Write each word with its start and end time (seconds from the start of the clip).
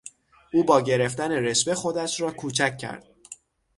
او 0.53 0.63
با 0.63 0.81
گرفتن 0.81 1.31
رشوه 1.31 1.73
خودش 1.75 2.21
را 2.21 2.31
کوچک 2.31 2.77
کرد. 2.77 3.07